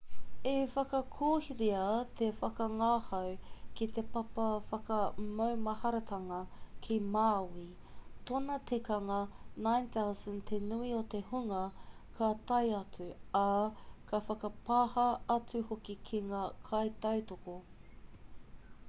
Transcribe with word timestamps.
i 0.49 0.51
whakakorea 0.73 1.81
te 2.19 2.27
whakangahau 2.37 3.33
ki 3.79 3.87
te 3.97 4.03
papa 4.13 4.45
whakamaumaharatanga 4.71 6.39
ki 6.87 6.95
maui 7.17 7.65
tōna 8.31 8.55
tikanga 8.71 9.17
9,000 9.69 10.41
te 10.51 10.59
nui 10.71 10.93
o 10.99 11.01
te 11.15 11.21
hunga 11.33 11.61
ka 12.21 12.29
tae 12.53 12.73
atu 12.81 13.11
ā 13.43 13.47
ka 14.13 14.23
whakapāha 14.31 15.05
atu 15.37 15.61
hoki 15.73 15.97
ki 16.09 16.23
ngā 16.33 16.41
kaitautoko 16.71 17.59